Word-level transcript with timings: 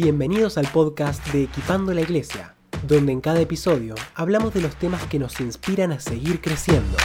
Bienvenidos 0.00 0.58
al 0.58 0.70
podcast 0.70 1.26
de 1.32 1.42
Equipando 1.42 1.92
la 1.92 2.02
Iglesia, 2.02 2.54
donde 2.86 3.10
en 3.10 3.20
cada 3.20 3.40
episodio 3.40 3.96
hablamos 4.14 4.54
de 4.54 4.60
los 4.60 4.78
temas 4.78 5.02
que 5.08 5.18
nos 5.18 5.40
inspiran 5.40 5.90
a 5.90 5.98
seguir 5.98 6.40
creciendo. 6.40 6.96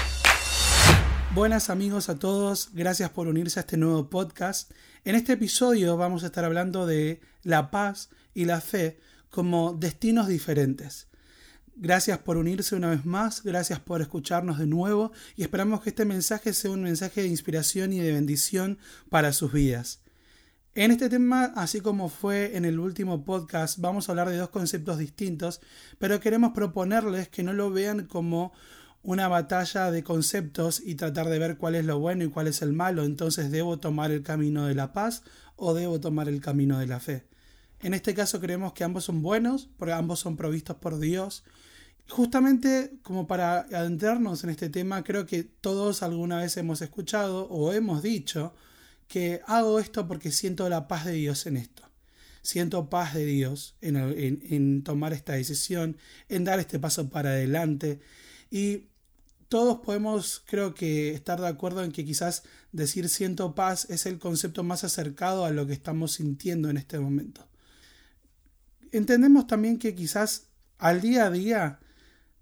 Buenas 1.34 1.72
amigos 1.72 2.10
a 2.10 2.20
todos, 2.20 2.70
gracias 2.72 3.10
por 3.10 3.28
unirse 3.28 3.60
a 3.60 3.62
este 3.62 3.78
nuevo 3.78 4.12
podcast. 4.12 4.72
En 5.06 5.16
este 5.16 5.34
episodio 5.34 5.98
vamos 5.98 6.22
a 6.22 6.28
estar 6.28 6.46
hablando 6.46 6.86
de 6.86 7.20
la 7.42 7.72
paz 7.72 8.12
y 8.36 8.46
la 8.46 8.62
fe 8.62 9.00
como 9.32 9.74
destinos 9.74 10.28
diferentes. 10.28 11.08
Gracias 11.76 12.20
por 12.20 12.38
unirse 12.38 12.76
una 12.76 12.92
vez 12.92 13.06
más, 13.06 13.42
gracias 13.42 13.80
por 13.80 14.04
escucharnos 14.04 14.60
de 14.60 14.68
nuevo 14.68 15.14
y 15.36 15.42
esperamos 15.42 15.82
que 15.82 15.90
este 15.90 16.06
mensaje 16.06 16.54
sea 16.54 16.70
un 16.70 16.84
mensaje 16.84 17.24
de 17.24 17.28
inspiración 17.28 17.92
y 17.92 17.98
de 18.02 18.12
bendición 18.12 18.78
para 19.10 19.34
sus 19.34 19.52
vidas. 19.52 20.03
En 20.76 20.90
este 20.90 21.08
tema, 21.08 21.54
así 21.56 21.82
como 21.82 22.10
fue 22.10 22.58
en 22.58 22.66
el 22.66 22.80
último 22.80 23.24
podcast, 23.24 23.78
vamos 23.78 24.10
a 24.10 24.12
hablar 24.12 24.30
de 24.30 24.38
dos 24.38 24.50
conceptos 24.50 24.98
distintos, 24.98 25.62
pero 26.00 26.20
queremos 26.20 26.54
proponerles 26.54 27.30
que 27.30 27.44
no 27.44 27.54
lo 27.54 27.70
vean 27.70 28.08
como 28.08 28.54
una 29.04 29.28
batalla 29.28 29.92
de 29.92 30.04
conceptos 30.04 30.82
y 30.84 30.96
tratar 30.96 31.30
de 31.30 31.38
ver 31.38 31.58
cuál 31.58 31.76
es 31.76 31.86
lo 31.86 32.00
bueno 32.00 32.24
y 32.24 32.30
cuál 32.30 32.48
es 32.48 32.64
el 32.64 32.74
malo, 32.74 33.04
entonces 33.04 33.52
debo 33.52 33.78
tomar 33.78 34.10
el 34.10 34.24
camino 34.24 34.66
de 34.66 34.74
la 34.74 34.94
paz 34.94 35.22
o 35.58 35.76
debo 35.76 36.00
tomar 36.00 36.28
el 36.28 36.42
camino 36.42 36.80
de 36.80 36.88
la 36.88 37.00
fe. 37.00 37.28
En 37.82 37.94
este 37.94 38.16
caso 38.16 38.40
creemos 38.40 38.74
que 38.74 38.84
ambos 38.84 39.04
son 39.04 39.22
buenos, 39.22 39.70
porque 39.78 39.94
ambos 39.94 40.22
son 40.22 40.38
provistos 40.38 40.78
por 40.78 40.98
Dios. 40.98 41.44
Justamente 42.10 42.98
como 43.04 43.28
para 43.28 43.60
adentrarnos 43.60 44.44
en 44.44 44.50
este 44.50 44.70
tema, 44.70 45.04
creo 45.04 45.28
que 45.28 45.44
todos 45.44 46.02
alguna 46.02 46.40
vez 46.40 46.58
hemos 46.58 46.82
escuchado 46.82 47.48
o 47.50 47.74
hemos 47.74 48.02
dicho 48.02 48.56
que 49.08 49.42
hago 49.48 49.80
esto 49.80 50.08
porque 50.08 50.32
siento 50.32 50.68
la 50.70 50.88
paz 50.88 51.06
de 51.06 51.14
Dios 51.14 51.46
en 51.46 51.58
esto. 51.58 51.84
Siento 52.42 52.90
paz 52.90 53.14
de 53.14 53.26
Dios 53.26 53.76
en, 53.82 53.96
en 53.96 54.84
tomar 54.84 55.14
esta 55.14 55.34
decisión, 55.34 55.98
en 56.30 56.44
dar 56.44 56.60
este 56.60 56.80
paso 56.80 57.10
para 57.10 57.30
adelante. 57.30 58.02
Y 58.52 58.88
todos 59.48 59.80
podemos, 59.80 60.44
creo 60.46 60.74
que, 60.74 61.14
estar 61.14 61.40
de 61.40 61.48
acuerdo 61.48 61.84
en 61.84 61.92
que 61.92 62.04
quizás 62.04 62.44
decir 62.72 63.08
siento 63.08 63.56
paz 63.56 63.88
es 63.90 64.06
el 64.06 64.20
concepto 64.20 64.64
más 64.64 64.84
acercado 64.84 65.46
a 65.46 65.52
lo 65.52 65.68
que 65.68 65.74
estamos 65.74 66.14
sintiendo 66.14 66.70
en 66.70 66.78
este 66.78 67.00
momento 67.00 67.48
entendemos 68.94 69.48
también 69.48 69.78
que 69.78 69.96
quizás 69.96 70.48
al 70.78 71.02
día 71.02 71.26
a 71.26 71.32
día 71.32 71.80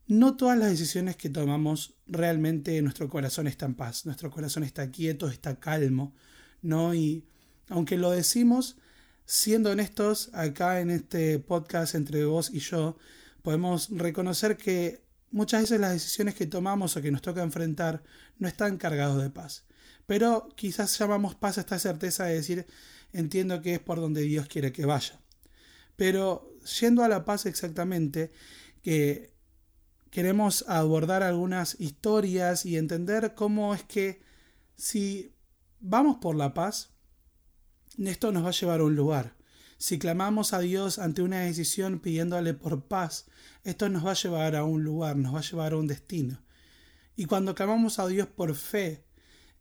no 0.07 0.35
todas 0.35 0.59
las 0.59 0.69
decisiones 0.69 1.15
que 1.15 1.29
tomamos 1.29 1.95
realmente 2.05 2.79
nuestro 2.81 3.09
corazón 3.09 3.47
está 3.47 3.65
en 3.65 3.75
paz, 3.75 4.05
nuestro 4.05 4.29
corazón 4.29 4.63
está 4.63 4.91
quieto, 4.91 5.29
está 5.29 5.59
calmo, 5.59 6.13
¿no? 6.61 6.93
Y 6.93 7.25
aunque 7.69 7.97
lo 7.97 8.11
decimos, 8.11 8.77
siendo 9.25 9.71
honestos, 9.71 10.29
acá 10.33 10.81
en 10.81 10.89
este 10.89 11.39
podcast 11.39 11.95
entre 11.95 12.25
vos 12.25 12.49
y 12.51 12.59
yo, 12.59 12.97
podemos 13.41 13.89
reconocer 13.89 14.57
que 14.57 15.03
muchas 15.31 15.61
veces 15.61 15.79
las 15.79 15.93
decisiones 15.93 16.35
que 16.35 16.45
tomamos 16.45 16.95
o 16.95 17.01
que 17.01 17.11
nos 17.11 17.21
toca 17.21 17.41
enfrentar 17.41 18.03
no 18.37 18.47
están 18.47 18.77
cargados 18.77 19.21
de 19.21 19.29
paz. 19.29 19.63
Pero 20.05 20.49
quizás 20.55 20.97
llamamos 20.97 21.35
paz 21.35 21.57
a 21.57 21.61
esta 21.61 21.79
certeza 21.79 22.25
de 22.25 22.35
decir, 22.35 22.65
entiendo 23.13 23.61
que 23.61 23.75
es 23.75 23.79
por 23.79 23.99
donde 23.99 24.21
Dios 24.21 24.47
quiere 24.47 24.71
que 24.71 24.85
vaya. 24.85 25.19
Pero 25.95 26.57
yendo 26.79 27.03
a 27.03 27.07
la 27.07 27.25
paz 27.25 27.45
exactamente, 27.45 28.31
que 28.81 29.31
queremos 30.09 30.65
abordar 30.67 31.23
algunas 31.23 31.79
historias 31.79 32.65
y 32.65 32.77
entender 32.77 33.33
cómo 33.35 33.73
es 33.73 33.83
que 33.83 34.21
si 34.75 35.33
vamos 35.81 36.17
por 36.21 36.35
la 36.35 36.53
paz, 36.53 36.91
esto 37.97 38.31
nos 38.31 38.45
va 38.45 38.49
a 38.49 38.53
llevar 38.53 38.79
a 38.79 38.83
un 38.83 38.95
lugar. 38.95 39.35
Si 39.77 39.99
clamamos 39.99 40.53
a 40.53 40.59
Dios 40.59 40.99
ante 40.99 41.21
una 41.21 41.41
decisión 41.41 41.99
pidiéndole 41.99 42.53
por 42.53 42.83
paz, 42.83 43.25
esto 43.63 43.89
nos 43.89 44.05
va 44.05 44.11
a 44.11 44.15
llevar 44.15 44.55
a 44.55 44.63
un 44.63 44.83
lugar, 44.83 45.15
nos 45.17 45.33
va 45.33 45.39
a 45.39 45.43
llevar 45.43 45.73
a 45.73 45.77
un 45.77 45.87
destino. 45.87 46.41
Y 47.15 47.25
cuando 47.25 47.55
clamamos 47.55 47.99
a 47.99 48.07
Dios 48.07 48.27
por 48.27 48.55
fe, 48.55 49.03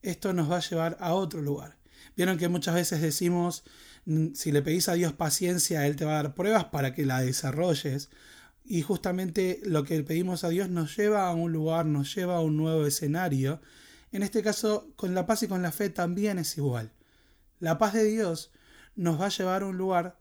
esto 0.02 0.32
nos 0.32 0.50
va 0.50 0.58
a 0.58 0.68
llevar 0.68 0.96
a 1.00 1.14
otro 1.14 1.42
lugar. 1.42 1.78
Vieron 2.16 2.38
que 2.38 2.48
muchas 2.48 2.74
veces 2.74 3.00
decimos, 3.00 3.64
Mm, 4.06 4.34
si 4.34 4.50
le 4.52 4.62
pedís 4.62 4.88
a 4.88 4.94
Dios 4.94 5.12
paciencia, 5.12 5.86
Él 5.86 5.96
te 5.96 6.04
va 6.04 6.12
a 6.12 6.22
dar 6.22 6.34
pruebas 6.34 6.64
para 6.66 6.94
que 6.94 7.06
la 7.06 7.20
desarrolles. 7.20 8.10
Y 8.64 8.82
justamente 8.82 9.60
lo 9.64 9.84
que 9.84 10.02
pedimos 10.02 10.44
a 10.44 10.48
Dios 10.48 10.68
nos 10.70 10.96
lleva 10.96 11.28
a 11.28 11.34
un 11.34 11.52
lugar, 11.52 11.86
nos 11.86 12.14
lleva 12.14 12.36
a 12.36 12.40
un 12.40 12.56
nuevo 12.56 12.86
escenario. 12.86 13.60
En 14.12 14.22
este 14.22 14.42
caso, 14.42 14.92
con 14.96 15.14
la 15.14 15.26
paz 15.26 15.42
y 15.42 15.48
con 15.48 15.62
la 15.62 15.72
fe 15.72 15.90
también 15.90 16.38
es 16.38 16.56
igual. 16.56 16.92
La 17.58 17.78
paz 17.78 17.94
de 17.94 18.04
Dios 18.04 18.50
nos 18.96 19.20
va 19.20 19.26
a 19.26 19.30
llevar 19.30 19.62
a 19.62 19.66
un 19.66 19.76
lugar 19.76 20.18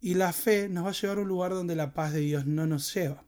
y 0.00 0.14
la 0.14 0.32
fe 0.32 0.68
nos 0.68 0.84
va 0.84 0.90
a 0.90 0.92
llevar 0.92 1.18
a 1.18 1.20
un 1.22 1.28
lugar 1.28 1.52
donde 1.52 1.74
la 1.74 1.92
paz 1.94 2.12
de 2.12 2.20
Dios 2.20 2.46
no 2.46 2.66
nos 2.66 2.92
lleva. 2.94 3.24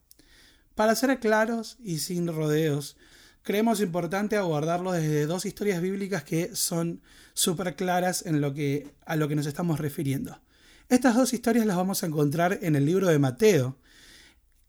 Para 0.75 0.94
ser 0.94 1.19
claros 1.19 1.76
y 1.82 1.98
sin 1.98 2.28
rodeos, 2.28 2.97
creemos 3.42 3.81
importante 3.81 4.36
abordarlo 4.36 4.92
desde 4.92 5.26
dos 5.26 5.44
historias 5.44 5.82
bíblicas 5.82 6.22
que 6.22 6.54
son 6.54 7.03
súper 7.34 7.75
claras 7.75 8.25
en 8.26 8.41
lo 8.41 8.54
que, 8.54 8.94
a 9.04 9.16
lo 9.16 9.26
que 9.26 9.34
nos 9.34 9.47
estamos 9.47 9.80
refiriendo. 9.80 10.41
Estas 10.88 11.16
dos 11.16 11.32
historias 11.32 11.66
las 11.66 11.76
vamos 11.76 12.03
a 12.03 12.06
encontrar 12.06 12.59
en 12.62 12.76
el 12.76 12.86
libro 12.86 13.09
de 13.09 13.19
Mateo. 13.19 13.76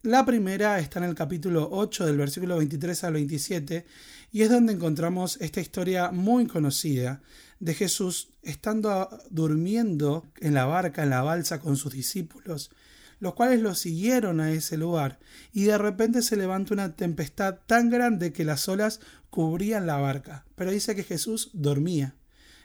La 0.02 0.24
primera 0.24 0.78
está 0.78 0.98
en 0.98 1.04
el 1.04 1.14
capítulo 1.14 1.68
8 1.72 2.06
del 2.06 2.16
versículo 2.16 2.56
23 2.56 3.04
al 3.04 3.12
27 3.12 3.84
y 4.32 4.40
es 4.40 4.48
donde 4.48 4.72
encontramos 4.72 5.36
esta 5.42 5.60
historia 5.60 6.10
muy 6.10 6.46
conocida 6.46 7.20
de 7.58 7.74
Jesús 7.74 8.30
estando 8.42 9.10
durmiendo 9.28 10.26
en 10.40 10.54
la 10.54 10.64
barca, 10.64 11.02
en 11.02 11.10
la 11.10 11.22
balsa 11.22 11.60
con 11.60 11.76
sus 11.76 11.92
discípulos 11.92 12.70
los 13.18 13.34
cuales 13.34 13.60
lo 13.60 13.74
siguieron 13.74 14.40
a 14.40 14.50
ese 14.50 14.78
lugar, 14.78 15.18
y 15.52 15.64
de 15.64 15.76
repente 15.76 16.22
se 16.22 16.36
levanta 16.36 16.72
una 16.72 16.96
tempestad 16.96 17.58
tan 17.66 17.90
grande 17.90 18.32
que 18.32 18.44
las 18.44 18.66
olas 18.66 19.00
cubrían 19.28 19.86
la 19.86 19.98
barca. 19.98 20.46
Pero 20.54 20.70
dice 20.70 20.96
que 20.96 21.04
Jesús 21.04 21.50
dormía. 21.52 22.14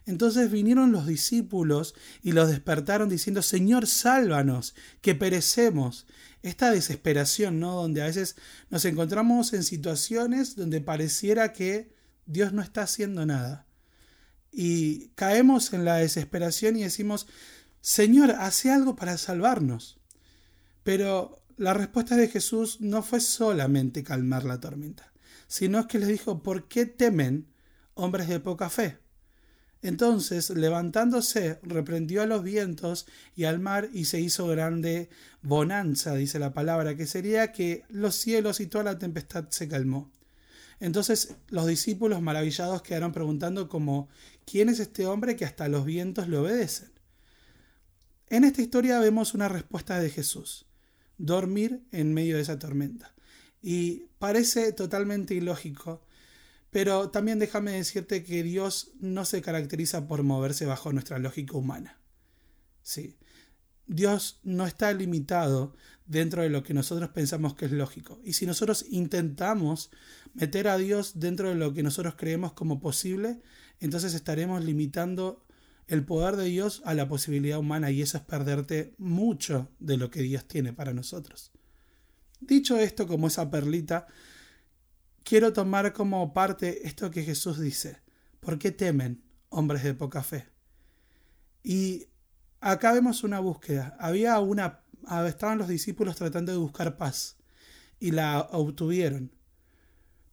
Entonces 0.05 0.51
vinieron 0.51 0.91
los 0.91 1.07
discípulos 1.07 1.95
y 2.21 2.33
los 2.33 2.49
despertaron 2.49 3.09
diciendo, 3.09 3.41
Señor, 3.41 3.87
sálvanos, 3.87 4.75
que 5.01 5.15
perecemos. 5.15 6.05
Esta 6.43 6.69
desesperación, 6.69 7.59
¿no? 7.59 7.73
Donde 7.73 8.03
a 8.03 8.05
veces 8.05 8.35
nos 8.69 8.85
encontramos 8.85 9.53
en 9.53 9.63
situaciones 9.63 10.55
donde 10.55 10.79
pareciera 10.79 11.53
que 11.53 11.91
Dios 12.27 12.53
no 12.53 12.61
está 12.61 12.83
haciendo 12.83 13.25
nada. 13.25 13.65
Y 14.51 15.07
caemos 15.15 15.73
en 15.73 15.85
la 15.85 15.95
desesperación 15.95 16.77
y 16.77 16.83
decimos, 16.83 17.27
Señor, 17.81 18.31
hace 18.31 18.71
algo 18.71 18.95
para 18.95 19.17
salvarnos. 19.17 19.99
Pero 20.83 21.41
la 21.57 21.73
respuesta 21.73 22.15
de 22.15 22.27
Jesús 22.27 22.79
no 22.79 23.01
fue 23.01 23.21
solamente 23.21 24.03
calmar 24.03 24.43
la 24.43 24.59
tormenta, 24.59 25.11
sino 25.47 25.87
que 25.87 25.97
les 25.97 26.09
dijo, 26.09 26.43
¿por 26.43 26.67
qué 26.67 26.85
temen 26.85 27.47
hombres 27.95 28.27
de 28.27 28.39
poca 28.39 28.69
fe? 28.69 28.99
Entonces, 29.85 30.49
levantándose, 30.49 31.59
reprendió 31.61 32.23
a 32.23 32.25
los 32.25 32.41
vientos 32.41 33.05
y 33.35 33.43
al 33.43 33.59
mar 33.59 33.87
y 33.93 34.05
se 34.05 34.19
hizo 34.19 34.47
grande 34.47 35.09
bonanza, 35.43 36.15
dice 36.15 36.39
la 36.39 36.53
palabra, 36.53 36.95
que 36.95 37.05
sería 37.05 37.51
que 37.51 37.83
los 37.89 38.15
cielos 38.15 38.59
y 38.61 38.65
toda 38.65 38.83
la 38.83 38.97
tempestad 38.97 39.45
se 39.49 39.67
calmó. 39.67 40.11
Entonces 40.79 41.35
los 41.49 41.67
discípulos 41.67 42.19
maravillados 42.23 42.81
quedaron 42.81 43.11
preguntando 43.11 43.69
como, 43.69 44.09
¿quién 44.47 44.69
es 44.69 44.79
este 44.79 45.05
hombre 45.05 45.35
que 45.35 45.45
hasta 45.45 45.67
los 45.67 45.85
vientos 45.85 46.27
le 46.29 46.37
obedecen? 46.37 46.89
En 48.29 48.43
esta 48.43 48.63
historia 48.63 48.97
vemos 48.97 49.35
una 49.35 49.49
respuesta 49.49 49.99
de 49.99 50.09
Jesús 50.09 50.65
dormir 51.19 51.83
en 51.91 52.11
medio 52.11 52.37
de 52.37 52.41
esa 52.41 52.57
tormenta. 52.57 53.13
Y 53.61 54.07
parece 54.17 54.73
totalmente 54.73 55.35
ilógico, 55.35 56.01
pero 56.75 57.09
también 57.09 57.39
déjame 57.39 57.71
decirte 57.71 58.25
que 58.25 58.43
Dios 58.43 58.91
no 58.99 59.23
se 59.23 59.41
caracteriza 59.41 60.09
por 60.09 60.23
moverse 60.23 60.65
bajo 60.65 60.91
nuestra 60.91 61.19
lógica 61.19 61.55
humana. 61.55 62.01
Sí. 62.81 63.15
Dios 63.87 64.41
no 64.43 64.67
está 64.67 64.91
limitado 64.91 65.73
dentro 66.05 66.41
de 66.41 66.49
lo 66.49 66.63
que 66.63 66.73
nosotros 66.73 67.11
pensamos 67.11 67.55
que 67.55 67.67
es 67.67 67.71
lógico. 67.71 68.19
Y 68.25 68.33
si 68.33 68.45
nosotros 68.45 68.85
intentamos 68.89 69.89
meter 70.33 70.67
a 70.67 70.75
Dios 70.75 71.17
dentro 71.17 71.47
de 71.47 71.55
lo 71.55 71.73
que 71.73 71.81
nosotros 71.81 72.15
creemos 72.17 72.51
como 72.51 72.81
posible, 72.81 73.39
entonces 73.79 74.13
estaremos 74.13 74.61
limitando 74.65 75.45
el 75.87 76.03
poder 76.03 76.35
de 76.35 76.43
Dios 76.43 76.81
a 76.83 76.93
la 76.93 77.07
posibilidad 77.07 77.57
humana 77.57 77.89
y 77.89 78.01
eso 78.01 78.17
es 78.17 78.23
perderte 78.25 78.95
mucho 78.97 79.69
de 79.79 79.95
lo 79.95 80.11
que 80.11 80.23
Dios 80.23 80.45
tiene 80.45 80.73
para 80.73 80.93
nosotros. 80.93 81.53
Dicho 82.41 82.77
esto 82.77 83.07
como 83.07 83.27
esa 83.27 83.49
perlita, 83.49 84.07
quiero 85.25 85.51
tomar 85.51 85.91
como 85.91 86.31
parte 86.33 86.87
esto 86.87 87.11
que 87.11 87.23
Jesús 87.23 87.59
dice. 87.59 87.97
¿Por 88.39 88.57
qué 88.57 88.71
temen 88.71 89.23
hombres 89.49 89.83
de 89.83 89.93
poca 89.93 90.23
fe? 90.23 90.47
Y 91.63 92.07
acá 92.61 92.93
vemos 92.93 93.23
una 93.25 93.39
búsqueda. 93.39 93.97
Había 93.99 94.39
una 94.39 94.81
estaban 95.27 95.57
los 95.57 95.67
discípulos 95.67 96.15
tratando 96.15 96.51
de 96.51 96.57
buscar 96.57 96.97
paz 96.97 97.37
y 97.99 98.11
la 98.11 98.41
obtuvieron. 98.51 99.31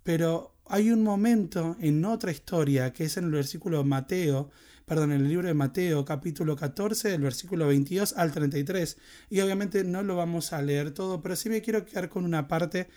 Pero 0.02 0.54
hay 0.66 0.90
un 0.90 1.02
momento 1.02 1.76
en 1.80 2.04
otra 2.04 2.30
historia, 2.32 2.92
que 2.92 3.04
es 3.04 3.16
en 3.16 3.24
el 3.24 3.30
versículo 3.30 3.84
Mateo, 3.84 4.50
perdón, 4.84 5.12
en 5.12 5.22
el 5.22 5.28
libro 5.28 5.48
de 5.48 5.54
Mateo, 5.54 6.04
capítulo 6.04 6.56
14, 6.56 7.10
del 7.10 7.22
versículo 7.22 7.66
22 7.68 8.14
al 8.16 8.32
33. 8.32 8.96
Y 9.30 9.40
obviamente 9.40 9.84
no 9.84 10.02
lo 10.02 10.16
vamos 10.16 10.52
a 10.52 10.62
leer 10.62 10.92
todo, 10.92 11.22
pero 11.22 11.36
sí 11.36 11.48
me 11.48 11.62
quiero 11.62 11.84
quedar 11.84 12.08
con 12.08 12.24
una 12.24 12.48
parte 12.48 12.88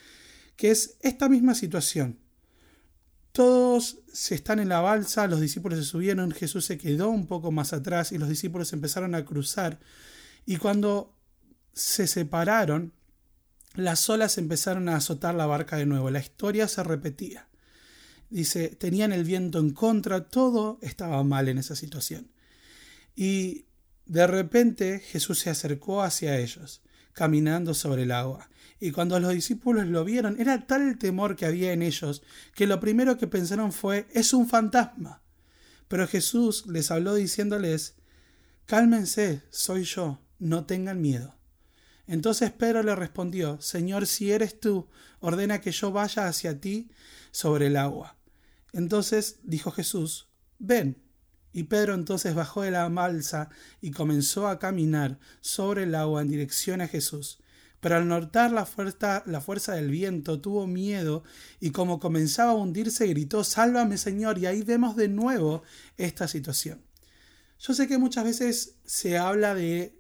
que 0.56 0.72
es 0.72 0.98
esta 1.02 1.30
misma 1.30 1.56
situación. 1.56 2.20
Todos 3.32 4.00
se 4.14 4.36
están 4.36 4.60
en 4.60 4.70
la 4.70 4.80
balsa, 4.80 5.28
los 5.28 5.42
discípulos 5.42 5.80
se 5.80 5.86
subieron, 5.86 6.32
Jesús 6.32 6.66
se 6.66 6.78
quedó 6.78 7.10
un 7.10 7.28
poco 7.28 7.52
más 7.52 7.74
atrás 7.74 8.12
y 8.12 8.18
los 8.18 8.30
discípulos 8.30 8.72
empezaron 8.72 9.14
a 9.14 9.26
cruzar. 9.26 9.80
Y 10.46 10.56
cuando 10.58 11.14
se 11.74 12.08
separaron, 12.08 12.94
las 13.76 14.10
olas 14.10 14.38
empezaron 14.38 14.88
a 14.88 14.96
azotar 14.96 15.36
la 15.36 15.46
barca 15.46 15.76
de 15.76 15.86
nuevo. 15.86 16.10
La 16.10 16.20
historia 16.20 16.68
se 16.70 16.84
repetía. 16.84 17.48
Dice, 18.30 18.70
tenían 18.70 19.12
el 19.12 19.24
viento 19.24 19.60
en 19.60 19.72
contra, 19.72 20.30
todo 20.30 20.80
estaba 20.82 21.22
mal 21.24 21.50
en 21.50 21.58
esa 21.58 21.76
situación. 21.76 22.32
Y 23.16 23.66
de 24.06 24.28
repente 24.28 25.00
Jesús 25.00 25.40
se 25.40 25.50
acercó 25.50 26.02
hacia 26.02 26.40
ellos, 26.40 26.82
caminando 27.14 27.74
sobre 27.74 28.04
el 28.04 28.12
agua. 28.12 28.50
Y 28.80 28.92
cuando 28.92 29.20
los 29.20 29.34
discípulos 29.34 29.88
lo 29.88 30.04
vieron, 30.04 30.40
era 30.40 30.68
tal 30.68 30.82
el 30.82 30.98
temor 30.98 31.36
que 31.36 31.46
había 31.46 31.74
en 31.74 31.82
ellos, 31.82 32.24
que 32.54 32.68
lo 32.68 32.80
primero 32.80 33.18
que 33.18 33.28
pensaron 33.28 33.72
fue, 33.72 34.08
es 34.12 34.34
un 34.34 34.48
fantasma. 34.48 35.22
Pero 35.88 36.08
Jesús 36.08 36.66
les 36.68 36.92
habló 36.92 37.16
diciéndoles, 37.16 37.96
cálmense, 38.66 39.44
soy 39.50 39.84
yo, 39.84 40.20
no 40.40 40.66
tengan 40.66 41.02
miedo. 41.02 41.36
Entonces 42.08 42.52
Pedro 42.52 42.84
le 42.84 42.96
respondió, 42.96 43.60
Señor, 43.62 44.08
si 44.08 44.32
eres 44.32 44.60
tú, 44.60 44.88
ordena 45.20 45.62
que 45.62 45.72
yo 45.72 45.92
vaya 45.92 46.28
hacia 46.28 46.60
ti 46.60 46.90
sobre 47.32 47.68
el 47.68 47.78
agua. 47.78 48.18
Entonces 48.74 49.40
dijo 49.44 49.72
Jesús, 49.72 50.28
ven. 50.60 51.02
Y 51.54 51.64
Pedro 51.64 51.94
entonces 51.94 52.36
bajó 52.36 52.64
de 52.64 52.72
la 52.72 52.90
balsa 52.90 53.50
y 53.80 53.92
comenzó 53.92 54.48
a 54.50 54.60
caminar 54.60 55.20
sobre 55.40 55.84
el 55.84 55.96
agua 55.96 56.22
en 56.22 56.28
dirección 56.28 56.82
a 56.82 56.88
Jesús. 56.88 57.40
Pero 57.80 57.98
al 57.98 58.08
notar 58.08 58.52
la 58.52 58.66
fuerza, 58.66 59.24
la 59.26 59.42
fuerza 59.42 59.74
del 59.74 59.90
viento 59.90 60.40
tuvo 60.40 60.66
miedo 60.68 61.24
y 61.60 61.72
como 61.72 62.00
comenzaba 62.00 62.52
a 62.52 62.56
hundirse 62.56 63.08
gritó, 63.08 63.44
Sálvame 63.44 63.98
Señor. 63.98 64.38
Y 64.38 64.46
ahí 64.46 64.64
vemos 64.64 64.96
de 64.96 65.08
nuevo 65.08 65.64
esta 65.98 66.28
situación. 66.28 66.82
Yo 67.60 67.74
sé 67.74 67.88
que 67.88 67.98
muchas 67.98 68.26
veces 68.26 68.76
se 68.86 69.18
habla 69.18 69.56
de 69.56 70.00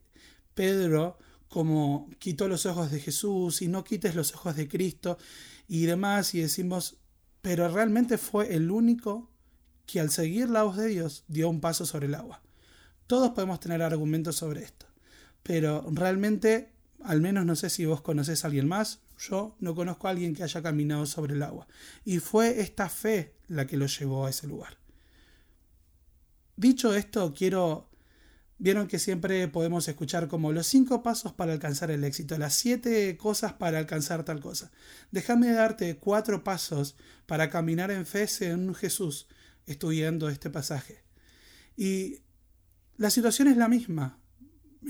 Pedro 0.53 1.17
como 1.47 2.09
quitó 2.19 2.47
los 2.47 2.65
ojos 2.65 2.91
de 2.91 2.99
Jesús 2.99 3.61
y 3.61 3.67
no 3.67 3.83
quites 3.83 4.15
los 4.15 4.33
ojos 4.33 4.55
de 4.55 4.67
Cristo 4.67 5.17
y 5.67 5.85
demás 5.85 6.33
y 6.35 6.41
decimos, 6.41 6.97
pero 7.41 7.69
realmente 7.69 8.17
fue 8.17 8.55
el 8.55 8.71
único 8.71 9.31
que 9.85 9.99
al 9.99 10.09
seguir 10.09 10.49
la 10.49 10.63
voz 10.63 10.77
de 10.77 10.87
Dios 10.87 11.23
dio 11.27 11.49
un 11.49 11.61
paso 11.61 11.85
sobre 11.85 12.07
el 12.07 12.15
agua. 12.15 12.41
Todos 13.07 13.31
podemos 13.31 13.59
tener 13.59 13.81
argumentos 13.83 14.35
sobre 14.35 14.63
esto, 14.63 14.87
pero 15.43 15.85
realmente, 15.91 16.73
al 17.03 17.21
menos 17.21 17.45
no 17.45 17.55
sé 17.55 17.69
si 17.69 17.85
vos 17.85 18.01
conoces 18.01 18.43
a 18.43 18.47
alguien 18.47 18.67
más, 18.67 19.01
yo 19.17 19.55
no 19.59 19.75
conozco 19.75 20.07
a 20.07 20.11
alguien 20.11 20.35
que 20.35 20.43
haya 20.43 20.61
caminado 20.61 21.05
sobre 21.05 21.35
el 21.35 21.43
agua. 21.43 21.67
Y 22.03 22.19
fue 22.19 22.61
esta 22.61 22.89
fe 22.89 23.35
la 23.47 23.65
que 23.67 23.77
lo 23.77 23.85
llevó 23.85 24.25
a 24.25 24.29
ese 24.29 24.47
lugar. 24.47 24.77
Dicho 26.57 26.95
esto, 26.95 27.33
quiero 27.33 27.89
Vieron 28.57 28.87
que 28.87 28.99
siempre 28.99 29.49
podemos 29.49 29.85
escuchar 29.89 30.29
como 30.29 30.53
los 30.53 30.65
cinco 30.67 31.03
pasos 31.03 31.33
para 31.33 31.51
alcanzar 31.51 31.91
el 31.91 32.05
éxito, 32.05 32.37
las 32.37 32.53
siete 32.53 33.17
cosas 33.17 33.51
para 33.53 33.79
alcanzar 33.79 34.23
tal 34.23 34.39
cosa. 34.39 34.71
Déjame 35.11 35.51
darte 35.51 35.97
cuatro 35.97 36.43
pasos 36.43 36.95
para 37.25 37.49
caminar 37.49 37.91
en 37.91 38.05
fe 38.05 38.27
en 38.39 38.73
Jesús, 38.73 39.27
estudiando 39.65 40.29
este 40.29 40.49
pasaje. 40.49 41.03
Y 41.75 42.21
la 42.95 43.09
situación 43.09 43.49
es 43.49 43.57
la 43.57 43.67
misma. 43.67 44.19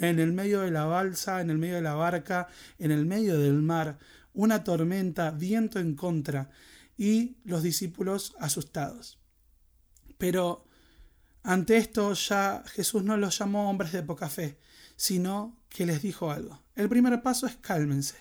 En 0.02 0.20
el 0.20 0.34
medio 0.34 0.62
de 0.62 0.72
la 0.72 0.86
balsa, 0.86 1.42
en 1.42 1.50
el 1.50 1.58
medio 1.58 1.76
de 1.76 1.82
la 1.82 1.94
barca, 1.94 2.48
en 2.78 2.92
el 2.92 3.06
medio 3.06 3.40
del 3.40 3.62
mar, 3.62 3.98
una 4.34 4.64
tormenta, 4.64 5.32
viento 5.32 5.80
en 5.80 5.96
contra 5.96 6.50
y 6.98 7.38
los 7.44 7.64
discípulos 7.64 8.36
asustados. 8.40 9.20
Pero 10.18 10.68
ante 11.44 11.78
esto 11.78 12.14
ya 12.14 12.64
Jesús 12.68 13.04
no 13.04 13.18
los 13.18 13.38
llamó 13.38 13.70
hombres 13.70 13.92
de 13.92 14.04
poca 14.04 14.30
fe, 14.30 14.58
sino 14.96 15.62
que 15.70 15.86
les 15.86 16.02
dijo 16.02 16.32
algo. 16.32 16.64
El 16.76 16.90
primer 16.90 17.22
paso 17.22 17.48
es 17.48 17.56
cálmense. 17.58 18.18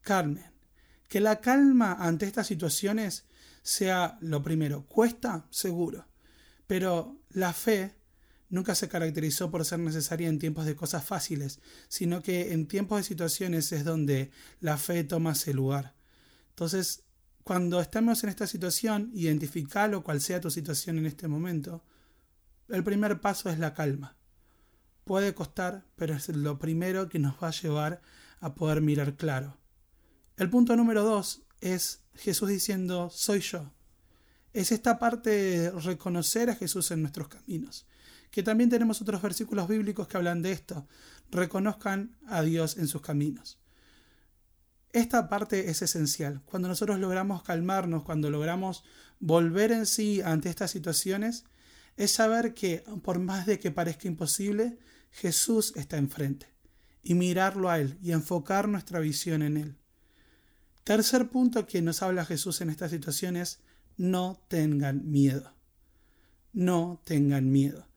Calmen. 0.00 0.50
Que 1.08 1.20
la 1.20 1.40
calma 1.40 1.96
ante 1.98 2.26
estas 2.26 2.46
situaciones 2.46 3.26
sea 3.62 4.18
lo 4.20 4.42
primero. 4.42 4.86
Cuesta, 4.86 5.46
seguro. 5.50 6.06
Pero 6.66 7.20
la 7.30 7.52
fe 7.52 7.97
nunca 8.50 8.74
se 8.74 8.88
caracterizó 8.88 9.50
por 9.50 9.64
ser 9.64 9.78
necesaria 9.78 10.28
en 10.28 10.38
tiempos 10.38 10.66
de 10.66 10.76
cosas 10.76 11.04
fáciles, 11.04 11.60
sino 11.88 12.22
que 12.22 12.52
en 12.52 12.66
tiempos 12.66 12.98
de 12.98 13.04
situaciones 13.04 13.72
es 13.72 13.84
donde 13.84 14.30
la 14.60 14.76
fe 14.78 15.04
toma 15.04 15.32
ese 15.32 15.54
lugar. 15.54 15.94
Entonces, 16.50 17.04
cuando 17.44 17.80
estemos 17.80 18.22
en 18.24 18.30
esta 18.30 18.46
situación, 18.46 19.10
identifica 19.14 19.88
lo 19.88 20.02
cual 20.02 20.20
sea 20.20 20.40
tu 20.40 20.50
situación 20.50 20.98
en 20.98 21.06
este 21.06 21.28
momento, 21.28 21.84
el 22.68 22.84
primer 22.84 23.20
paso 23.20 23.48
es 23.48 23.58
la 23.58 23.74
calma. 23.74 24.16
Puede 25.04 25.34
costar, 25.34 25.86
pero 25.96 26.14
es 26.14 26.28
lo 26.28 26.58
primero 26.58 27.08
que 27.08 27.18
nos 27.18 27.34
va 27.42 27.48
a 27.48 27.52
llevar 27.52 28.02
a 28.40 28.54
poder 28.54 28.82
mirar 28.82 29.16
claro. 29.16 29.56
El 30.36 30.50
punto 30.50 30.76
número 30.76 31.02
dos 31.02 31.42
es 31.60 32.02
Jesús 32.14 32.48
diciendo, 32.48 33.08
soy 33.10 33.40
yo. 33.40 33.72
Es 34.52 34.70
esta 34.70 34.98
parte 34.98 35.30
de 35.30 35.70
reconocer 35.70 36.50
a 36.50 36.54
Jesús 36.54 36.90
en 36.90 37.00
nuestros 37.00 37.28
caminos. 37.28 37.86
Que 38.30 38.42
también 38.42 38.70
tenemos 38.70 39.00
otros 39.00 39.22
versículos 39.22 39.68
bíblicos 39.68 40.08
que 40.08 40.16
hablan 40.16 40.42
de 40.42 40.52
esto. 40.52 40.86
Reconozcan 41.30 42.16
a 42.26 42.42
Dios 42.42 42.76
en 42.76 42.88
sus 42.88 43.02
caminos. 43.02 43.58
Esta 44.92 45.28
parte 45.28 45.70
es 45.70 45.82
esencial. 45.82 46.42
Cuando 46.46 46.68
nosotros 46.68 46.98
logramos 46.98 47.42
calmarnos, 47.42 48.04
cuando 48.04 48.30
logramos 48.30 48.84
volver 49.20 49.72
en 49.72 49.86
sí 49.86 50.22
ante 50.22 50.48
estas 50.48 50.70
situaciones, 50.70 51.44
es 51.96 52.12
saber 52.12 52.54
que, 52.54 52.84
por 53.02 53.18
más 53.18 53.46
de 53.46 53.58
que 53.58 53.70
parezca 53.70 54.08
imposible, 54.08 54.78
Jesús 55.10 55.72
está 55.76 55.96
enfrente 55.96 56.46
y 57.02 57.14
mirarlo 57.14 57.70
a 57.70 57.80
Él 57.80 57.98
y 58.02 58.12
enfocar 58.12 58.68
nuestra 58.68 59.00
visión 59.00 59.42
en 59.42 59.56
Él. 59.56 59.76
Tercer 60.84 61.28
punto 61.28 61.66
que 61.66 61.82
nos 61.82 62.02
habla 62.02 62.24
Jesús 62.24 62.60
en 62.60 62.70
esta 62.70 62.88
situación 62.88 63.36
es 63.36 63.60
no 63.96 64.40
tengan 64.48 65.10
miedo. 65.10 65.54
No 66.52 67.02
tengan 67.04 67.50
miedo. 67.50 67.87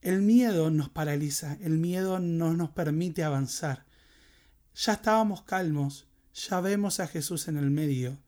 El 0.00 0.22
miedo 0.22 0.70
nos 0.70 0.88
paraliza, 0.88 1.58
el 1.60 1.78
miedo 1.78 2.18
no 2.18 2.54
nos 2.54 2.70
permite 2.70 3.22
avanzar. 3.22 3.84
Ya 4.74 4.94
estábamos 4.94 5.42
calmos, 5.42 6.06
ya 6.34 6.60
vemos 6.60 7.00
a 7.00 7.06
Jesús 7.06 7.48
en 7.48 7.56
el 7.56 7.70
medio 7.70 8.18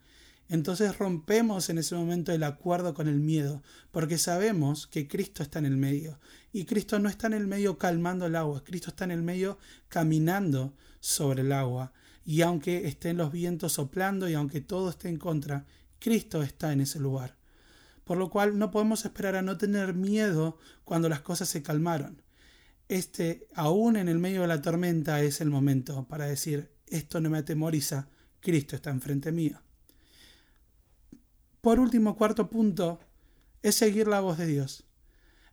entonces 0.52 0.98
rompemos 0.98 1.70
en 1.70 1.78
ese 1.78 1.94
momento 1.94 2.30
el 2.30 2.42
acuerdo 2.42 2.92
con 2.92 3.08
el 3.08 3.20
miedo, 3.20 3.62
porque 3.90 4.18
sabemos 4.18 4.86
que 4.86 5.08
Cristo 5.08 5.42
está 5.42 5.60
en 5.60 5.64
el 5.64 5.78
medio. 5.78 6.20
Y 6.52 6.66
Cristo 6.66 6.98
no 6.98 7.08
está 7.08 7.26
en 7.28 7.32
el 7.32 7.46
medio 7.46 7.78
calmando 7.78 8.26
el 8.26 8.36
agua, 8.36 8.62
Cristo 8.62 8.90
está 8.90 9.04
en 9.04 9.12
el 9.12 9.22
medio 9.22 9.56
caminando 9.88 10.74
sobre 11.00 11.40
el 11.40 11.52
agua. 11.52 11.94
Y 12.26 12.42
aunque 12.42 12.86
estén 12.86 13.16
los 13.16 13.32
vientos 13.32 13.72
soplando 13.72 14.28
y 14.28 14.34
aunque 14.34 14.60
todo 14.60 14.90
esté 14.90 15.08
en 15.08 15.16
contra, 15.16 15.64
Cristo 15.98 16.42
está 16.42 16.70
en 16.74 16.82
ese 16.82 17.00
lugar. 17.00 17.38
Por 18.04 18.18
lo 18.18 18.30
cual 18.30 18.58
no 18.58 18.70
podemos 18.70 19.04
esperar 19.04 19.36
a 19.36 19.42
no 19.42 19.58
tener 19.58 19.94
miedo 19.94 20.58
cuando 20.84 21.08
las 21.08 21.20
cosas 21.20 21.48
se 21.48 21.62
calmaron. 21.62 22.22
Este, 22.88 23.46
aún 23.54 23.96
en 23.96 24.08
el 24.08 24.18
medio 24.18 24.42
de 24.42 24.48
la 24.48 24.60
tormenta, 24.60 25.22
es 25.22 25.40
el 25.40 25.50
momento 25.50 26.06
para 26.08 26.26
decir, 26.26 26.70
esto 26.88 27.20
no 27.20 27.30
me 27.30 27.38
atemoriza, 27.38 28.08
Cristo 28.40 28.76
está 28.76 28.90
enfrente 28.90 29.32
mío. 29.32 29.62
Por 31.60 31.78
último, 31.78 32.16
cuarto 32.16 32.50
punto, 32.50 32.98
es 33.62 33.76
seguir 33.76 34.08
la 34.08 34.20
voz 34.20 34.38
de 34.38 34.46
Dios. 34.46 34.84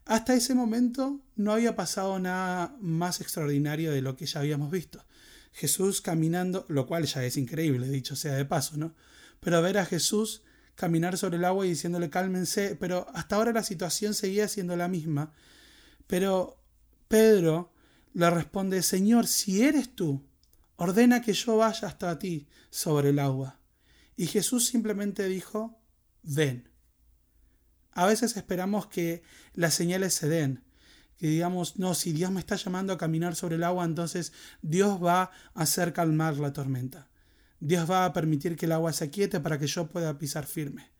Hasta 0.04 0.34
ese 0.34 0.54
momento 0.54 1.20
no 1.36 1.52
había 1.52 1.76
pasado 1.76 2.18
nada 2.18 2.76
más 2.80 3.20
extraordinario 3.20 3.92
de 3.92 4.02
lo 4.02 4.16
que 4.16 4.26
ya 4.26 4.40
habíamos 4.40 4.70
visto. 4.70 5.04
Jesús 5.52 6.00
caminando, 6.00 6.66
lo 6.68 6.86
cual 6.86 7.04
ya 7.04 7.24
es 7.24 7.36
increíble, 7.36 7.88
dicho 7.88 8.16
sea 8.16 8.34
de 8.34 8.44
paso, 8.44 8.76
¿no? 8.76 8.94
Pero 9.38 9.62
ver 9.62 9.78
a 9.78 9.86
Jesús 9.86 10.42
caminar 10.80 11.18
sobre 11.18 11.36
el 11.36 11.44
agua 11.44 11.66
y 11.66 11.68
diciéndole 11.68 12.08
cálmense, 12.08 12.74
pero 12.74 13.06
hasta 13.12 13.36
ahora 13.36 13.52
la 13.52 13.62
situación 13.62 14.14
seguía 14.14 14.48
siendo 14.48 14.76
la 14.76 14.88
misma. 14.88 15.34
Pero 16.06 16.64
Pedro 17.06 17.74
le 18.14 18.30
responde, 18.30 18.82
Señor, 18.82 19.26
si 19.26 19.62
eres 19.62 19.94
tú, 19.94 20.26
ordena 20.76 21.20
que 21.20 21.34
yo 21.34 21.58
vaya 21.58 21.86
hasta 21.86 22.18
ti 22.18 22.48
sobre 22.70 23.10
el 23.10 23.18
agua. 23.18 23.60
Y 24.16 24.26
Jesús 24.26 24.64
simplemente 24.66 25.28
dijo, 25.28 25.78
ven. 26.22 26.70
A 27.92 28.06
veces 28.06 28.38
esperamos 28.38 28.86
que 28.86 29.22
las 29.52 29.74
señales 29.74 30.14
se 30.14 30.28
den, 30.30 30.64
que 31.18 31.26
digamos, 31.26 31.78
no, 31.78 31.94
si 31.94 32.12
Dios 32.12 32.30
me 32.30 32.40
está 32.40 32.56
llamando 32.56 32.94
a 32.94 32.98
caminar 32.98 33.36
sobre 33.36 33.56
el 33.56 33.64
agua, 33.64 33.84
entonces 33.84 34.32
Dios 34.62 35.04
va 35.04 35.24
a 35.24 35.30
hacer 35.62 35.92
calmar 35.92 36.38
la 36.38 36.54
tormenta. 36.54 37.09
Dios 37.60 37.90
va 37.90 38.04
a 38.04 38.12
permitir 38.12 38.56
que 38.56 38.66
el 38.66 38.72
agua 38.72 38.92
se 38.92 39.04
aquiete 39.04 39.38
para 39.40 39.58
que 39.58 39.66
yo 39.66 39.88
pueda 39.88 40.18
pisar 40.18 40.46
firme. 40.46 40.90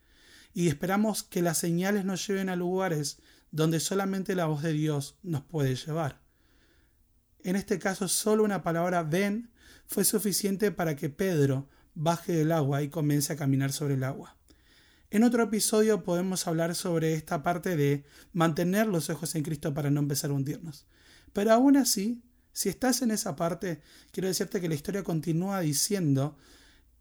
y 0.52 0.66
esperamos 0.68 1.22
que 1.22 1.42
las 1.42 1.58
señales 1.58 2.04
nos 2.04 2.26
lleven 2.26 2.48
a 2.48 2.56
lugares 2.56 3.18
donde 3.52 3.78
solamente 3.80 4.34
la 4.34 4.46
voz 4.46 4.62
de 4.62 4.72
Dios 4.72 5.16
nos 5.22 5.42
puede 5.42 5.76
llevar. 5.76 6.20
En 7.42 7.56
este 7.56 7.78
caso, 7.78 8.08
solo 8.08 8.44
una 8.44 8.62
palabra 8.62 9.02
ven 9.02 9.50
fue 9.86 10.04
suficiente 10.04 10.70
para 10.70 10.96
que 10.96 11.08
Pedro 11.08 11.68
baje 11.94 12.32
del 12.32 12.52
agua 12.52 12.82
y 12.82 12.88
comience 12.88 13.32
a 13.32 13.36
caminar 13.36 13.72
sobre 13.72 13.94
el 13.94 14.04
agua. 14.04 14.36
En 15.10 15.24
otro 15.24 15.42
episodio 15.42 16.04
podemos 16.04 16.46
hablar 16.46 16.74
sobre 16.76 17.14
esta 17.14 17.42
parte 17.42 17.76
de 17.76 18.04
mantener 18.32 18.86
los 18.86 19.10
ojos 19.10 19.34
en 19.34 19.42
Cristo 19.42 19.74
para 19.74 19.90
no 19.90 20.00
empezar 20.00 20.30
a 20.30 20.34
hundirnos. 20.34 20.86
Pero 21.32 21.52
aún 21.52 21.76
así, 21.76 22.22
si 22.60 22.68
estás 22.68 23.00
en 23.00 23.10
esa 23.10 23.36
parte, 23.36 23.80
quiero 24.12 24.28
decirte 24.28 24.60
que 24.60 24.68
la 24.68 24.74
historia 24.74 25.02
continúa 25.02 25.60
diciendo, 25.60 26.36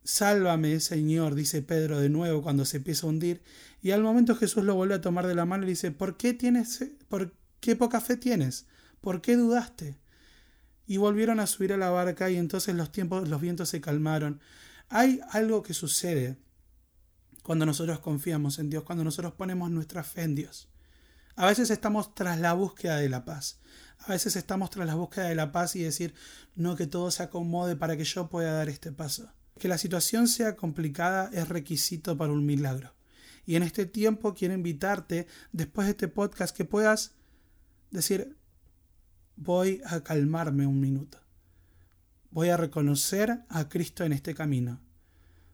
Sálvame, 0.05 0.79
Señor, 0.79 1.35
dice 1.35 1.61
Pedro 1.61 1.99
de 1.99 2.07
nuevo 2.07 2.41
cuando 2.41 2.63
se 2.63 2.77
empieza 2.77 3.05
a 3.05 3.09
hundir, 3.09 3.43
y 3.81 3.91
al 3.91 4.01
momento 4.01 4.37
Jesús 4.37 4.63
lo 4.63 4.75
vuelve 4.75 4.93
a 4.93 5.01
tomar 5.01 5.27
de 5.27 5.35
la 5.35 5.43
mano 5.43 5.65
y 5.65 5.71
dice, 5.71 5.91
¿por 5.91 6.15
qué 6.15 6.33
tienes, 6.33 6.85
por 7.09 7.35
qué 7.59 7.75
poca 7.75 7.99
fe 7.99 8.15
tienes? 8.15 8.67
¿Por 9.01 9.19
qué 9.19 9.35
dudaste? 9.35 9.99
Y 10.87 10.95
volvieron 10.95 11.41
a 11.41 11.45
subir 11.45 11.73
a 11.73 11.77
la 11.77 11.89
barca 11.89 12.29
y 12.29 12.37
entonces 12.37 12.73
los 12.73 12.93
tiempos, 12.93 13.27
los 13.27 13.41
vientos 13.41 13.67
se 13.67 13.81
calmaron. 13.81 14.39
Hay 14.87 15.19
algo 15.29 15.61
que 15.61 15.73
sucede 15.73 16.37
cuando 17.43 17.65
nosotros 17.65 17.99
confiamos 17.99 18.59
en 18.59 18.69
Dios, 18.69 18.83
cuando 18.83 19.03
nosotros 19.03 19.33
ponemos 19.33 19.69
nuestra 19.71 20.05
fe 20.05 20.21
en 20.21 20.35
Dios. 20.35 20.69
A 21.39 21.45
veces 21.45 21.69
estamos 21.69 22.13
tras 22.15 22.37
la 22.37 22.51
búsqueda 22.51 22.97
de 22.97 23.07
la 23.07 23.23
paz. 23.23 23.61
A 23.99 24.11
veces 24.11 24.35
estamos 24.35 24.71
tras 24.71 24.85
la 24.85 24.95
búsqueda 24.95 25.29
de 25.29 25.35
la 25.35 25.53
paz 25.53 25.73
y 25.77 25.81
decir, 25.81 26.13
no 26.53 26.75
que 26.75 26.85
todo 26.85 27.11
se 27.11 27.23
acomode 27.23 27.77
para 27.77 27.95
que 27.95 28.03
yo 28.03 28.27
pueda 28.27 28.51
dar 28.51 28.67
este 28.67 28.91
paso. 28.91 29.31
Que 29.57 29.69
la 29.69 29.77
situación 29.77 30.27
sea 30.27 30.57
complicada 30.57 31.29
es 31.31 31.47
requisito 31.47 32.17
para 32.17 32.33
un 32.33 32.45
milagro. 32.45 32.93
Y 33.45 33.55
en 33.55 33.63
este 33.63 33.85
tiempo 33.85 34.33
quiero 34.33 34.53
invitarte, 34.53 35.27
después 35.53 35.87
de 35.87 35.91
este 35.91 36.09
podcast, 36.09 36.53
que 36.53 36.65
puedas 36.65 37.13
decir, 37.89 38.35
voy 39.37 39.81
a 39.85 40.03
calmarme 40.03 40.67
un 40.67 40.81
minuto. 40.81 41.19
Voy 42.31 42.49
a 42.49 42.57
reconocer 42.57 43.45
a 43.47 43.69
Cristo 43.69 44.03
en 44.03 44.11
este 44.11 44.35
camino. 44.35 44.81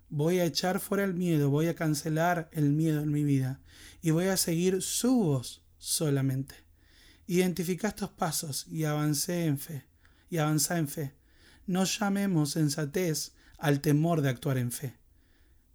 Voy 0.09 0.39
a 0.39 0.45
echar 0.45 0.79
fuera 0.79 1.03
el 1.03 1.13
miedo, 1.13 1.51
voy 1.51 1.67
a 1.67 1.75
cancelar 1.75 2.49
el 2.53 2.71
miedo 2.71 3.01
en 3.01 3.11
mi 3.11 3.23
vida 3.23 3.61
y 4.01 4.09
voy 4.09 4.25
a 4.25 4.37
seguir 4.37 4.81
su 4.81 5.15
voz 5.15 5.64
solamente. 5.85 6.55
Identifica 7.27 7.89
estos 7.89 8.09
pasos 8.09 8.65
y 8.67 8.85
avancé 8.85 9.45
en 9.45 9.59
fe. 9.59 9.85
Y 10.29 10.37
avanza 10.37 10.79
en 10.79 10.87
fe. 10.87 11.13
No 11.67 11.83
llamemos 11.83 12.51
sensatez 12.51 13.33
al 13.59 13.81
temor 13.81 14.21
de 14.21 14.29
actuar 14.29 14.57
en 14.57 14.71
fe. 14.71 14.95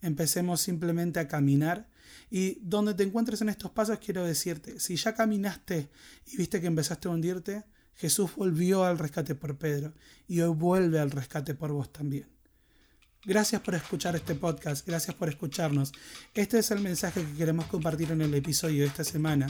Empecemos 0.02 0.60
simplemente 0.60 1.20
a 1.20 1.28
caminar 1.28 1.88
y 2.28 2.58
donde 2.60 2.94
te 2.94 3.04
encuentres 3.04 3.40
en 3.40 3.50
estos 3.50 3.70
pasos 3.70 3.98
quiero 3.98 4.24
decirte, 4.24 4.80
si 4.80 4.96
ya 4.96 5.14
caminaste 5.14 5.90
y 6.26 6.36
viste 6.36 6.60
que 6.60 6.66
empezaste 6.66 7.06
a 7.06 7.12
hundirte, 7.12 7.64
Jesús 7.94 8.34
volvió 8.34 8.84
al 8.84 8.98
rescate 8.98 9.34
por 9.34 9.58
Pedro 9.58 9.94
y 10.26 10.40
hoy 10.40 10.54
vuelve 10.54 10.98
al 10.98 11.10
rescate 11.10 11.54
por 11.54 11.70
vos 11.72 11.92
también. 11.92 12.26
Gracias 13.26 13.60
por 13.60 13.74
escuchar 13.74 14.16
este 14.16 14.34
podcast, 14.34 14.86
gracias 14.86 15.14
por 15.14 15.28
escucharnos. 15.28 15.92
Este 16.34 16.58
es 16.58 16.70
el 16.70 16.80
mensaje 16.80 17.22
que 17.22 17.34
queremos 17.34 17.66
compartir 17.66 18.10
en 18.12 18.22
el 18.22 18.32
episodio 18.32 18.80
de 18.80 18.86
esta 18.86 19.04
semana. 19.04 19.46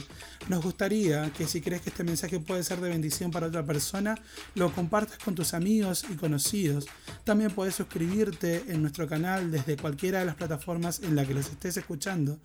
Nos 0.49 0.61
gustaría 0.61 1.31
que 1.31 1.47
si 1.47 1.61
crees 1.61 1.81
que 1.81 1.89
este 1.89 2.03
mensaje 2.03 2.41
puede 2.41 2.65
ser 2.65 2.81
de 2.81 2.89
bendición 2.89 3.31
para 3.31 3.47
otra 3.47 3.65
persona, 3.65 4.19
lo 4.55 4.73
compartas 4.73 5.19
con 5.19 5.35
tus 5.35 5.53
amigos 5.53 6.03
y 6.09 6.15
conocidos. 6.15 6.85
También 7.23 7.51
puedes 7.51 7.75
suscribirte 7.75 8.65
en 8.67 8.81
nuestro 8.81 9.07
canal 9.07 9.51
desde 9.51 9.77
cualquiera 9.77 10.19
de 10.19 10.25
las 10.25 10.35
plataformas 10.35 10.99
en 10.99 11.15
la 11.15 11.25
que 11.25 11.33
los 11.33 11.47
estés 11.47 11.77
escuchando. 11.77 12.39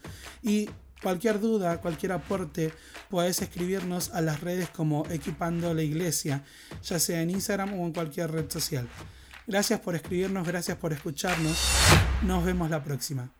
Y 0.44 0.68
Cualquier 1.02 1.40
duda, 1.40 1.82
cualquier 1.82 2.12
aporte, 2.12 2.72
puedes 3.10 3.42
escribirnos 3.42 4.10
a 4.14 4.22
las 4.22 4.40
redes 4.40 4.70
como 4.70 5.04
Equipando 5.10 5.74
la 5.74 5.82
Iglesia, 5.82 6.42
ya 6.82 6.98
sea 6.98 7.20
en 7.20 7.28
Instagram 7.28 7.78
o 7.78 7.84
en 7.84 7.92
cualquier 7.92 8.32
red 8.32 8.50
social. 8.50 8.88
Gracias 9.46 9.78
por 9.80 9.94
escribirnos, 9.94 10.46
gracias 10.46 10.76
por 10.76 10.92
escucharnos. 10.92 11.56
Nos 12.22 12.44
vemos 12.44 12.68
la 12.68 12.82
próxima. 12.82 13.30